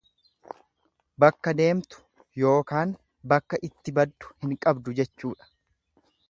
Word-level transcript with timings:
Bakka 1.23 1.53
deemtu 1.59 2.01
ykn 2.53 2.95
bakka 3.35 3.61
itti 3.69 3.95
baddu 4.01 4.33
hin 4.45 4.57
qabdu 4.67 4.97
jechuudha. 5.03 5.51